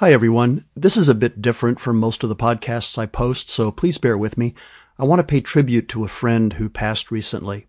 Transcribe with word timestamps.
Hi, 0.00 0.14
everyone. 0.14 0.64
This 0.74 0.96
is 0.96 1.10
a 1.10 1.14
bit 1.14 1.42
different 1.42 1.78
from 1.78 1.98
most 1.98 2.22
of 2.22 2.30
the 2.30 2.34
podcasts 2.34 2.96
I 2.96 3.04
post, 3.04 3.50
so 3.50 3.70
please 3.70 3.98
bear 3.98 4.16
with 4.16 4.38
me. 4.38 4.54
I 4.98 5.04
want 5.04 5.18
to 5.18 5.26
pay 5.26 5.42
tribute 5.42 5.90
to 5.90 6.06
a 6.06 6.08
friend 6.08 6.50
who 6.54 6.70
passed 6.70 7.10
recently. 7.10 7.66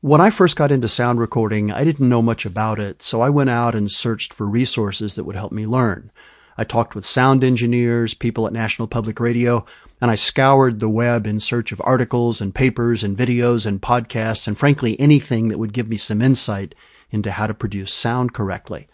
When 0.00 0.20
I 0.20 0.30
first 0.30 0.54
got 0.54 0.70
into 0.70 0.88
sound 0.88 1.18
recording, 1.18 1.72
I 1.72 1.82
didn't 1.82 2.08
know 2.08 2.22
much 2.22 2.46
about 2.46 2.78
it, 2.78 3.02
so 3.02 3.22
I 3.22 3.30
went 3.30 3.50
out 3.50 3.74
and 3.74 3.90
searched 3.90 4.34
for 4.34 4.46
resources 4.46 5.16
that 5.16 5.24
would 5.24 5.34
help 5.34 5.50
me 5.50 5.66
learn. 5.66 6.12
I 6.56 6.62
talked 6.62 6.94
with 6.94 7.04
sound 7.04 7.42
engineers, 7.42 8.14
people 8.14 8.46
at 8.46 8.52
National 8.52 8.86
Public 8.86 9.18
Radio, 9.18 9.66
and 10.00 10.12
I 10.12 10.14
scoured 10.14 10.78
the 10.78 10.88
web 10.88 11.26
in 11.26 11.40
search 11.40 11.72
of 11.72 11.82
articles 11.82 12.40
and 12.40 12.54
papers 12.54 13.02
and 13.02 13.18
videos 13.18 13.66
and 13.66 13.82
podcasts 13.82 14.46
and 14.46 14.56
frankly 14.56 14.94
anything 15.00 15.48
that 15.48 15.58
would 15.58 15.72
give 15.72 15.88
me 15.88 15.96
some 15.96 16.22
insight 16.22 16.76
into 17.10 17.32
how 17.32 17.48
to 17.48 17.54
produce 17.54 17.92
sound 17.92 18.32
correctly. 18.32 18.86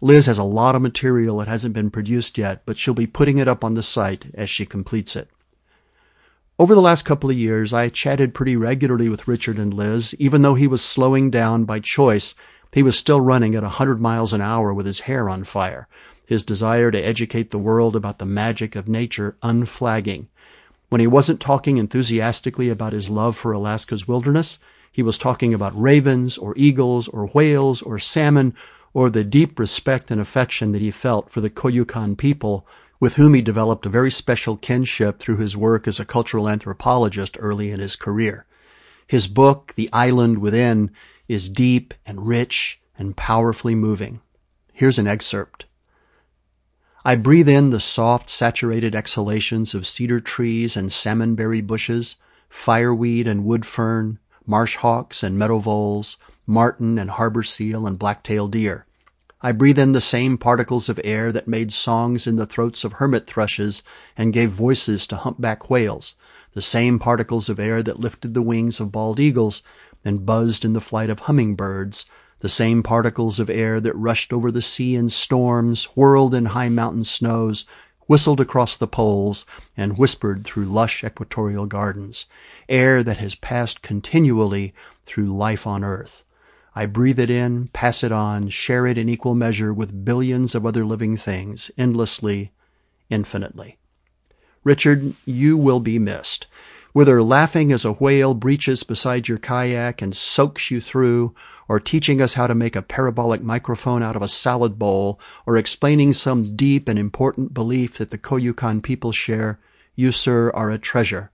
Liz 0.00 0.26
has 0.26 0.38
a 0.38 0.44
lot 0.44 0.76
of 0.76 0.82
material 0.82 1.38
that 1.38 1.48
hasn't 1.48 1.74
been 1.74 1.90
produced 1.90 2.38
yet, 2.38 2.62
but 2.64 2.78
she'll 2.78 2.94
be 2.94 3.06
putting 3.06 3.36
it 3.36 3.48
up 3.48 3.64
on 3.64 3.74
the 3.74 3.82
site 3.82 4.24
as 4.34 4.48
she 4.48 4.64
completes 4.64 5.14
it. 5.14 5.28
Over 6.58 6.74
the 6.74 6.80
last 6.80 7.04
couple 7.04 7.28
of 7.28 7.36
years, 7.36 7.72
I 7.72 7.88
chatted 7.90 8.32
pretty 8.32 8.56
regularly 8.56 9.08
with 9.08 9.28
Richard 9.28 9.58
and 9.58 9.74
Liz. 9.74 10.14
Even 10.18 10.40
though 10.42 10.54
he 10.54 10.68
was 10.68 10.82
slowing 10.82 11.30
down 11.30 11.64
by 11.64 11.80
choice, 11.80 12.34
he 12.72 12.82
was 12.82 12.96
still 12.96 13.20
running 13.20 13.56
at 13.56 13.62
a 13.62 13.66
100 13.66 14.00
miles 14.00 14.32
an 14.32 14.40
hour 14.40 14.72
with 14.72 14.86
his 14.86 15.00
hair 15.00 15.28
on 15.28 15.44
fire, 15.44 15.86
his 16.24 16.44
desire 16.44 16.90
to 16.90 16.98
educate 16.98 17.50
the 17.50 17.58
world 17.58 17.94
about 17.94 18.18
the 18.18 18.24
magic 18.24 18.74
of 18.74 18.88
nature 18.88 19.36
unflagging. 19.42 20.28
When 20.88 21.00
he 21.00 21.06
wasn't 21.06 21.40
talking 21.40 21.76
enthusiastically 21.76 22.70
about 22.70 22.92
his 22.92 23.10
love 23.10 23.36
for 23.36 23.52
Alaska's 23.52 24.08
wilderness, 24.08 24.58
he 24.94 25.02
was 25.02 25.18
talking 25.18 25.54
about 25.54 25.82
ravens 25.82 26.38
or 26.38 26.54
eagles 26.56 27.08
or 27.08 27.26
whales 27.26 27.82
or 27.82 27.98
salmon 27.98 28.54
or 28.92 29.10
the 29.10 29.24
deep 29.24 29.58
respect 29.58 30.12
and 30.12 30.20
affection 30.20 30.70
that 30.70 30.80
he 30.80 30.92
felt 30.92 31.32
for 31.32 31.40
the 31.40 31.50
Koyukon 31.50 32.16
people, 32.16 32.64
with 33.00 33.16
whom 33.16 33.34
he 33.34 33.42
developed 33.42 33.86
a 33.86 33.88
very 33.88 34.12
special 34.12 34.56
kinship 34.56 35.18
through 35.18 35.38
his 35.38 35.56
work 35.56 35.88
as 35.88 35.98
a 35.98 36.04
cultural 36.04 36.48
anthropologist 36.48 37.36
early 37.40 37.72
in 37.72 37.80
his 37.80 37.96
career. 37.96 38.46
His 39.08 39.26
book, 39.26 39.72
The 39.74 39.90
Island 39.92 40.38
Within, 40.38 40.92
is 41.26 41.48
deep 41.48 41.92
and 42.06 42.28
rich 42.28 42.80
and 42.96 43.16
powerfully 43.16 43.74
moving. 43.74 44.20
Here's 44.74 45.00
an 45.00 45.08
excerpt. 45.08 45.64
I 47.04 47.16
breathe 47.16 47.48
in 47.48 47.70
the 47.70 47.80
soft, 47.80 48.30
saturated 48.30 48.94
exhalations 48.94 49.74
of 49.74 49.88
cedar 49.88 50.20
trees 50.20 50.76
and 50.76 50.88
salmonberry 50.88 51.66
bushes, 51.66 52.14
fireweed 52.48 53.26
and 53.26 53.44
wood 53.44 53.66
fern, 53.66 54.20
marsh 54.46 54.76
hawks 54.76 55.22
and 55.22 55.38
meadow 55.38 55.58
voles, 55.58 56.16
marten 56.46 56.98
and 56.98 57.10
harbor 57.10 57.42
seal 57.42 57.86
and 57.86 57.98
black-tailed 57.98 58.52
deer. 58.52 58.86
I 59.40 59.52
breathe 59.52 59.78
in 59.78 59.92
the 59.92 60.00
same 60.00 60.38
particles 60.38 60.88
of 60.88 60.98
air 61.04 61.32
that 61.32 61.46
made 61.46 61.72
songs 61.72 62.26
in 62.26 62.36
the 62.36 62.46
throats 62.46 62.84
of 62.84 62.94
hermit 62.94 63.26
thrushes 63.26 63.82
and 64.16 64.32
gave 64.32 64.50
voices 64.50 65.06
to 65.08 65.16
humpback 65.16 65.68
whales, 65.68 66.14
the 66.54 66.62
same 66.62 66.98
particles 66.98 67.48
of 67.48 67.58
air 67.60 67.82
that 67.82 68.00
lifted 68.00 68.32
the 68.32 68.42
wings 68.42 68.80
of 68.80 68.92
bald 68.92 69.20
eagles 69.20 69.62
and 70.04 70.24
buzzed 70.24 70.64
in 70.64 70.72
the 70.72 70.80
flight 70.80 71.10
of 71.10 71.18
hummingbirds, 71.18 72.04
the 72.40 72.48
same 72.48 72.82
particles 72.82 73.40
of 73.40 73.50
air 73.50 73.80
that 73.80 73.96
rushed 73.96 74.32
over 74.32 74.50
the 74.50 74.62
sea 74.62 74.94
in 74.94 75.08
storms, 75.08 75.84
whirled 75.94 76.34
in 76.34 76.44
high 76.44 76.68
mountain 76.68 77.04
snows, 77.04 77.66
whistled 78.06 78.40
across 78.40 78.76
the 78.76 78.86
poles, 78.86 79.46
and 79.76 79.98
whispered 79.98 80.44
through 80.44 80.64
lush 80.64 81.04
equatorial 81.04 81.66
gardens, 81.66 82.26
air 82.68 83.02
that 83.02 83.18
has 83.18 83.34
passed 83.34 83.82
continually 83.82 84.74
through 85.06 85.36
life 85.36 85.66
on 85.66 85.82
earth. 85.84 86.24
I 86.74 86.86
breathe 86.86 87.20
it 87.20 87.30
in, 87.30 87.68
pass 87.68 88.02
it 88.02 88.12
on, 88.12 88.48
share 88.48 88.86
it 88.86 88.98
in 88.98 89.08
equal 89.08 89.34
measure 89.34 89.72
with 89.72 90.04
billions 90.04 90.54
of 90.54 90.66
other 90.66 90.84
living 90.84 91.16
things, 91.16 91.70
endlessly, 91.78 92.52
infinitely. 93.08 93.78
Richard, 94.64 95.14
you 95.24 95.56
will 95.56 95.80
be 95.80 95.98
missed. 95.98 96.46
Whether 96.94 97.20
laughing 97.24 97.72
as 97.72 97.84
a 97.84 97.92
whale 97.92 98.34
breaches 98.34 98.84
beside 98.84 99.26
your 99.26 99.38
kayak 99.38 100.00
and 100.00 100.14
soaks 100.14 100.70
you 100.70 100.80
through, 100.80 101.34
or 101.66 101.80
teaching 101.80 102.22
us 102.22 102.34
how 102.34 102.46
to 102.46 102.54
make 102.54 102.76
a 102.76 102.82
parabolic 102.82 103.42
microphone 103.42 104.00
out 104.04 104.14
of 104.14 104.22
a 104.22 104.28
salad 104.28 104.78
bowl, 104.78 105.18
or 105.44 105.56
explaining 105.56 106.12
some 106.12 106.54
deep 106.54 106.86
and 106.86 106.96
important 106.96 107.52
belief 107.52 107.98
that 107.98 108.10
the 108.10 108.16
Koyukon 108.16 108.80
people 108.80 109.10
share, 109.10 109.58
you, 109.96 110.12
sir, 110.12 110.52
are 110.54 110.70
a 110.70 110.78
treasure. 110.78 111.32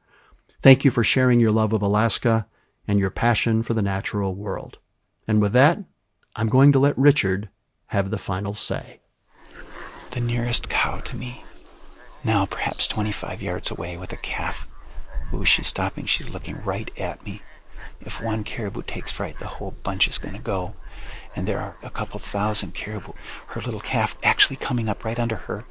Thank 0.63 0.87
you 0.87 0.91
for 0.91 1.05
sharing 1.05 1.41
your 1.41 1.53
love 1.53 1.75
of 1.75 1.83
Alaska 1.83 2.47
and 2.89 2.99
your 2.99 3.11
passion 3.11 3.63
for 3.63 3.75
the 3.75 3.83
natural 3.83 4.35
world. 4.35 4.79
And 5.29 5.43
with 5.43 5.53
that, 5.53 5.79
I'm 6.35 6.49
going 6.49 6.73
to 6.73 6.79
let 6.79 6.97
Richard 6.97 7.51
have 7.85 8.11
the 8.11 8.17
final 8.17 8.55
say. 8.55 9.01
The 10.13 10.21
nearest 10.21 10.71
cow 10.71 11.01
to 11.01 11.17
me, 11.17 11.45
now 12.25 12.47
perhaps 12.47 12.87
25 12.87 13.43
yards 13.43 13.71
away 13.71 13.99
with 13.99 14.15
a 14.15 14.17
calf. 14.17 14.67
Ooh, 15.33 15.45
she's 15.45 15.69
stopping. 15.69 16.07
She's 16.07 16.29
looking 16.29 16.63
right 16.65 16.91
at 16.99 17.25
me. 17.25 17.43
If 18.01 18.21
one 18.21 18.45
caribou 18.45 18.83
takes 18.83 19.11
fright, 19.11 19.39
the 19.39 19.47
whole 19.47 19.73
bunch 19.83 20.09
is 20.09 20.19
going 20.19 20.35
to 20.35 20.41
go. 20.41 20.75
And 21.37 21.47
there 21.47 21.61
are 21.61 21.77
a 21.83 21.91
couple 21.91 22.19
thousand 22.19 22.75
caribou. 22.75 23.13
Her 23.47 23.61
little 23.61 23.81
calf 23.81 24.17
actually 24.23 24.57
coming 24.57 24.89
up 24.89 25.05
right 25.05 25.19
under 25.19 25.37
her, 25.37 25.65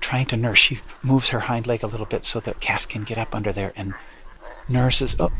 trying 0.00 0.26
to 0.26 0.36
nurse. 0.36 0.58
She 0.58 0.80
moves 1.02 1.30
her 1.30 1.40
hind 1.40 1.66
leg 1.66 1.82
a 1.82 1.88
little 1.88 2.06
bit 2.06 2.24
so 2.24 2.38
the 2.38 2.54
calf 2.54 2.86
can 2.86 3.04
get 3.04 3.18
up 3.18 3.34
under 3.34 3.52
there 3.52 3.72
and 3.74 3.94
nurses. 4.68 5.16
Oh, 5.18 5.32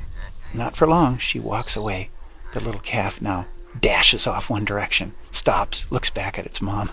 not 0.52 0.74
for 0.74 0.86
long. 0.86 1.18
She 1.18 1.38
walks 1.38 1.76
away. 1.76 2.10
The 2.52 2.60
little 2.60 2.80
calf 2.80 3.22
now 3.22 3.46
dashes 3.78 4.26
off 4.26 4.50
one 4.50 4.64
direction, 4.64 5.14
stops, 5.30 5.86
looks 5.90 6.10
back 6.10 6.38
at 6.38 6.46
its 6.46 6.60
mom. 6.60 6.90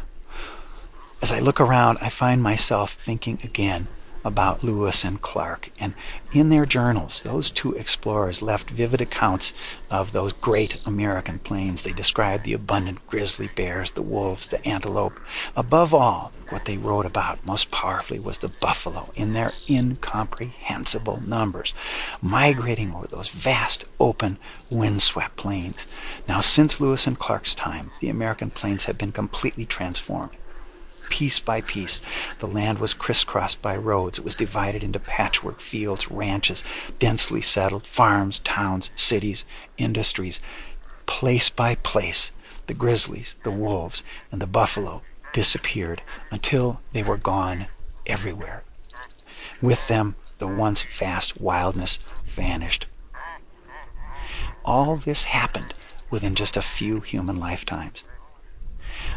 As 1.24 1.32
I 1.32 1.40
look 1.40 1.60
around, 1.60 1.98
I 2.02 2.10
find 2.10 2.44
myself 2.44 2.94
thinking 3.04 3.40
again 3.44 3.88
about 4.26 4.64
Lewis 4.64 5.04
and 5.04 5.22
Clark. 5.22 5.70
And 5.80 5.94
in 6.32 6.50
their 6.50 6.66
journals, 6.66 7.22
those 7.22 7.52
two 7.52 7.74
explorers 7.74 8.42
left 8.42 8.70
vivid 8.70 9.02
accounts 9.02 9.54
of 9.90 10.12
those 10.12 10.34
great 10.34 10.78
American 10.86 11.40
plains. 11.40 11.84
They 11.84 11.94
described 11.94 12.44
the 12.44 12.54
abundant 12.54 13.06
grizzly 13.08 13.48
bears, 13.48 13.92
the 13.92 14.02
wolves, 14.02 14.48
the 14.48 14.66
antelope. 14.68 15.20
Above 15.56 15.94
all, 15.94 16.32
what 16.50 16.66
they 16.66 16.78
wrote 16.78 17.06
about 17.06 17.46
most 17.46 17.72
powerfully 17.72 18.20
was 18.20 18.38
the 18.40 18.54
buffalo 18.62 19.10
in 19.16 19.34
their 19.34 19.54
incomprehensible 19.70 21.22
numbers, 21.26 21.74
migrating 22.22 22.94
over 22.94 23.08
those 23.08 23.30
vast, 23.30 23.86
open, 24.00 24.38
windswept 24.70 25.36
plains. 25.36 25.86
Now, 26.28 26.42
since 26.42 26.80
Lewis 26.80 27.08
and 27.08 27.20
Clark's 27.20 27.56
time, 27.56 27.92
the 28.00 28.10
American 28.10 28.50
plains 28.50 28.86
have 28.86 28.98
been 28.98 29.12
completely 29.12 29.66
transformed 29.66 30.32
piece 31.10 31.40
by 31.40 31.62
piece. 31.62 32.02
The 32.40 32.48
land 32.48 32.80
was 32.80 32.94
crisscrossed 32.94 33.62
by 33.62 33.76
roads. 33.76 34.18
It 34.18 34.26
was 34.26 34.36
divided 34.36 34.84
into 34.84 35.00
patchwork 35.00 35.60
fields, 35.60 36.10
ranches, 36.12 36.64
densely 37.00 37.42
settled, 37.42 37.88
farms, 37.88 38.40
towns, 38.40 38.90
cities, 38.96 39.46
industries. 39.78 40.40
Place 41.06 41.50
by 41.50 41.76
place, 41.76 42.32
the 42.68 42.74
grizzlies, 42.74 43.36
the 43.44 43.52
wolves, 43.52 44.04
and 44.32 44.42
the 44.42 44.48
buffalo 44.48 45.02
disappeared 45.34 46.02
until 46.32 46.82
they 46.94 47.04
were 47.04 47.18
gone 47.18 47.68
everywhere. 48.06 48.64
With 49.62 49.88
them, 49.88 50.16
the 50.40 50.48
once 50.48 50.84
vast 50.84 51.40
wildness 51.40 52.00
vanished. 52.26 52.86
All 54.66 54.98
this 54.98 55.24
happened 55.24 55.74
within 56.10 56.36
just 56.36 56.58
a 56.58 56.62
few 56.62 57.00
human 57.00 57.38
lifetimes. 57.38 58.04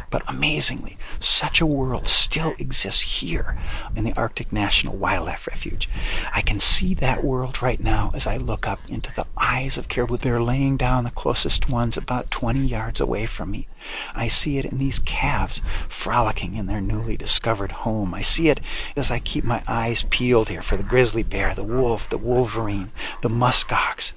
But 0.09 0.23
amazingly, 0.27 0.97
such 1.19 1.61
a 1.61 1.65
world 1.65 2.07
still 2.07 2.53
exists 2.59 3.01
here 3.01 3.55
in 3.95 4.03
the 4.03 4.13
Arctic 4.13 4.51
National 4.51 4.97
Wildlife 4.97 5.47
Refuge. 5.47 5.87
I 6.33 6.41
can 6.41 6.59
see 6.59 6.95
that 6.95 7.23
world 7.23 7.61
right 7.61 7.79
now 7.79 8.11
as 8.13 8.27
I 8.27 8.35
look 8.35 8.67
up 8.67 8.81
into 8.89 9.13
the 9.13 9.25
eyes 9.37 9.77
of 9.77 9.87
caribou. 9.87 10.17
They're 10.17 10.43
laying 10.43 10.75
down 10.75 11.05
the 11.05 11.11
closest 11.11 11.69
ones 11.69 11.95
about 11.95 12.29
20 12.31 12.59
yards 12.59 12.99
away 12.99 13.25
from 13.25 13.51
me. 13.51 13.67
I 14.13 14.27
see 14.27 14.57
it 14.57 14.65
in 14.65 14.77
these 14.77 14.99
calves 14.99 15.61
frolicking 15.87 16.55
in 16.55 16.65
their 16.65 16.81
newly 16.81 17.15
discovered 17.15 17.71
home. 17.71 18.13
I 18.13 18.23
see 18.23 18.49
it 18.49 18.59
as 18.97 19.09
I 19.11 19.19
keep 19.19 19.45
my 19.45 19.63
eyes 19.67 20.03
peeled 20.03 20.49
here 20.49 20.61
for 20.61 20.75
the 20.75 20.83
grizzly 20.83 21.23
bear, 21.23 21.55
the 21.55 21.63
wolf, 21.63 22.09
the 22.09 22.17
wolverine, 22.17 22.91
the 23.21 23.29
muskox. 23.29 24.11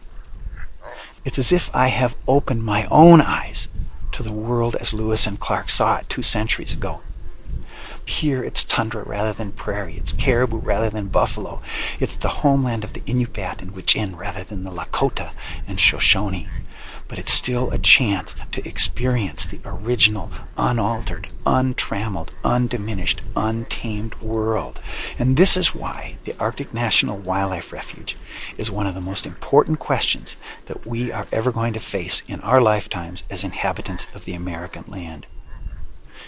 It's 1.24 1.38
as 1.38 1.52
if 1.52 1.70
I 1.74 1.88
have 1.88 2.16
opened 2.26 2.64
my 2.64 2.86
own 2.90 3.20
eyes 3.20 3.68
to 4.14 4.22
the 4.22 4.32
world 4.32 4.76
as 4.76 4.94
Lewis 4.94 5.26
and 5.26 5.38
Clark 5.38 5.68
saw 5.68 5.96
it 5.96 6.08
two 6.08 6.22
centuries 6.22 6.72
ago. 6.72 7.00
Here 8.06 8.44
it's 8.44 8.64
tundra 8.64 9.02
rather 9.02 9.32
than 9.32 9.52
prairie. 9.52 9.96
It's 9.96 10.12
caribou 10.12 10.58
rather 10.58 10.90
than 10.90 11.08
buffalo. 11.08 11.62
It's 12.00 12.16
the 12.16 12.28
homeland 12.28 12.84
of 12.84 12.92
the 12.92 13.00
Inupiat 13.00 13.62
and 13.62 13.72
Gwich'in 13.72 14.16
rather 14.16 14.44
than 14.44 14.64
the 14.64 14.70
Lakota 14.70 15.30
and 15.66 15.80
Shoshone 15.80 16.48
but 17.06 17.18
it's 17.18 17.32
still 17.32 17.70
a 17.70 17.78
chance 17.78 18.34
to 18.50 18.66
experience 18.66 19.46
the 19.46 19.60
original, 19.64 20.30
unaltered, 20.56 21.28
untrammeled, 21.44 22.32
undiminished, 22.42 23.20
untamed 23.36 24.14
world. 24.16 24.80
And 25.18 25.36
this 25.36 25.56
is 25.56 25.74
why 25.74 26.16
the 26.24 26.34
Arctic 26.40 26.72
National 26.72 27.18
Wildlife 27.18 27.72
Refuge 27.72 28.16
is 28.56 28.70
one 28.70 28.86
of 28.86 28.94
the 28.94 29.02
most 29.02 29.26
important 29.26 29.78
questions 29.78 30.36
that 30.64 30.86
we 30.86 31.12
are 31.12 31.26
ever 31.30 31.52
going 31.52 31.74
to 31.74 31.80
face 31.80 32.22
in 32.26 32.40
our 32.40 32.60
lifetimes 32.60 33.22
as 33.28 33.44
inhabitants 33.44 34.06
of 34.14 34.24
the 34.24 34.34
American 34.34 34.84
land. 34.88 35.26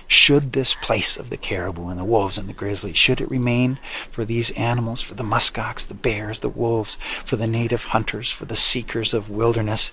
Should 0.08 0.52
this 0.52 0.72
place 0.72 1.16
of 1.16 1.30
the 1.30 1.36
caribou 1.36 1.88
and 1.88 1.98
the 1.98 2.04
wolves 2.04 2.38
and 2.38 2.48
the 2.48 2.52
grizzlies, 2.52 2.96
should 2.96 3.20
it 3.20 3.28
remain 3.28 3.78
for 4.12 4.24
these 4.24 4.50
animals, 4.52 5.02
for 5.02 5.14
the 5.14 5.24
muskox, 5.24 5.84
the 5.84 5.94
bears, 5.94 6.38
the 6.38 6.48
wolves, 6.48 6.96
for 7.24 7.34
the 7.34 7.48
native 7.48 7.82
hunters, 7.82 8.30
for 8.30 8.44
the 8.44 8.54
seekers 8.54 9.14
of 9.14 9.30
wilderness? 9.30 9.90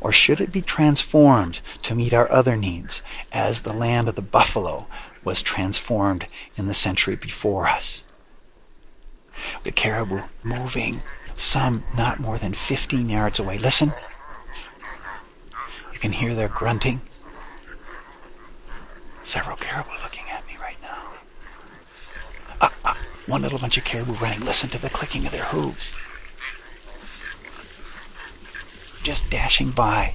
Or 0.00 0.10
should 0.10 0.40
it 0.40 0.50
be 0.50 0.62
transformed 0.62 1.60
to 1.84 1.94
meet 1.94 2.12
our 2.12 2.30
other 2.30 2.56
needs, 2.56 3.02
as 3.30 3.62
the 3.62 3.72
land 3.72 4.08
of 4.08 4.16
the 4.16 4.22
buffalo 4.22 4.86
was 5.22 5.42
transformed 5.42 6.26
in 6.56 6.66
the 6.66 6.74
century 6.74 7.14
before 7.14 7.68
us? 7.68 8.02
The 9.62 9.70
caribou 9.70 10.22
moving 10.42 11.02
some 11.36 11.84
not 11.96 12.18
more 12.18 12.38
than 12.38 12.52
15 12.52 13.08
yards 13.08 13.38
away. 13.38 13.58
Listen. 13.58 13.92
You 15.92 15.98
can 16.00 16.10
hear 16.10 16.34
their 16.34 16.48
grunting 16.48 17.00
Several 19.24 19.56
caribou 19.56 19.90
looking 20.02 20.24
at 20.30 20.46
me 20.46 20.56
right 20.60 20.76
now. 20.82 21.02
Ah, 22.60 22.72
ah, 22.84 22.98
one 23.26 23.42
little 23.42 23.58
bunch 23.58 23.78
of 23.78 23.84
caribou 23.84 24.12
running. 24.14 24.40
Listen 24.40 24.68
to 24.70 24.78
the 24.78 24.90
clicking 24.90 25.26
of 25.26 25.32
their 25.32 25.44
hooves. 25.44 25.96
Just 29.02 29.28
dashing 29.30 29.70
by. 29.70 30.14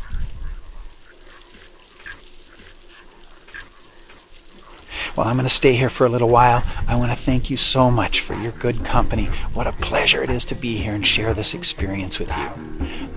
Well, 5.15 5.27
I'm 5.27 5.35
going 5.35 5.47
to 5.47 5.53
stay 5.53 5.73
here 5.73 5.89
for 5.89 6.05
a 6.05 6.09
little 6.09 6.29
while. 6.29 6.63
I 6.87 6.95
want 6.95 7.11
to 7.11 7.17
thank 7.17 7.49
you 7.49 7.57
so 7.57 7.89
much 7.89 8.19
for 8.19 8.35
your 8.35 8.51
good 8.51 8.85
company. 8.85 9.25
What 9.53 9.65
a 9.65 9.71
pleasure 9.71 10.21
it 10.23 10.29
is 10.29 10.45
to 10.45 10.55
be 10.55 10.77
here 10.77 10.93
and 10.93 11.05
share 11.05 11.33
this 11.33 11.55
experience 11.55 12.19
with 12.19 12.29
you. 12.29 12.51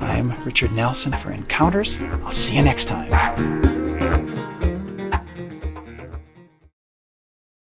I'm 0.01 0.45
Richard 0.45 0.73
Nelson 0.73 1.13
for 1.13 1.31
Encounters. 1.31 1.99
I'll 2.01 2.33
see 2.33 2.57
you 2.57 2.63
next 2.63 2.87
time. 2.87 4.50